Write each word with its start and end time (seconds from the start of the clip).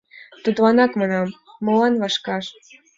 Тудланак, 0.43 0.91
манам, 0.99 1.27
молан 1.65 1.93
вашкаш. 2.01 2.45